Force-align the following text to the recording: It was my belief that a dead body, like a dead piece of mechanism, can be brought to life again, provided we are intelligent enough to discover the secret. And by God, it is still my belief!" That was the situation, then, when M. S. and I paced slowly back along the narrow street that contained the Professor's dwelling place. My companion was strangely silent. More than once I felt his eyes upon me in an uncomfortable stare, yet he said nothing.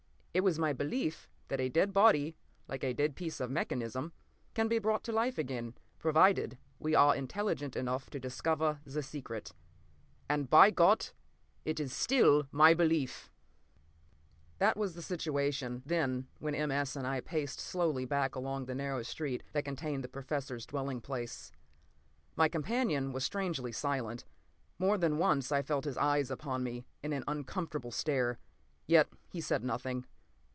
It 0.33 0.45
was 0.45 0.57
my 0.57 0.71
belief 0.71 1.27
that 1.49 1.59
a 1.59 1.67
dead 1.67 1.91
body, 1.91 2.37
like 2.65 2.85
a 2.85 2.93
dead 2.93 3.17
piece 3.17 3.41
of 3.41 3.51
mechanism, 3.51 4.13
can 4.53 4.69
be 4.69 4.79
brought 4.79 5.03
to 5.03 5.11
life 5.11 5.37
again, 5.37 5.73
provided 5.99 6.57
we 6.79 6.95
are 6.95 7.13
intelligent 7.13 7.75
enough 7.75 8.09
to 8.11 8.19
discover 8.19 8.79
the 8.85 9.03
secret. 9.03 9.51
And 10.29 10.49
by 10.49 10.71
God, 10.71 11.07
it 11.65 11.81
is 11.81 11.91
still 11.91 12.47
my 12.49 12.73
belief!" 12.73 13.29
That 14.57 14.77
was 14.77 14.93
the 14.93 15.01
situation, 15.01 15.83
then, 15.85 16.29
when 16.39 16.55
M. 16.55 16.71
S. 16.71 16.95
and 16.95 17.05
I 17.05 17.19
paced 17.19 17.59
slowly 17.59 18.05
back 18.05 18.33
along 18.33 18.67
the 18.67 18.73
narrow 18.75 19.03
street 19.03 19.43
that 19.51 19.65
contained 19.65 20.01
the 20.01 20.07
Professor's 20.07 20.65
dwelling 20.65 21.01
place. 21.01 21.51
My 22.37 22.47
companion 22.47 23.11
was 23.11 23.25
strangely 23.25 23.73
silent. 23.73 24.23
More 24.79 24.97
than 24.97 25.17
once 25.17 25.51
I 25.51 25.61
felt 25.61 25.83
his 25.83 25.97
eyes 25.97 26.31
upon 26.31 26.63
me 26.63 26.85
in 27.03 27.11
an 27.11 27.25
uncomfortable 27.27 27.91
stare, 27.91 28.39
yet 28.87 29.09
he 29.27 29.41
said 29.41 29.61
nothing. 29.65 30.05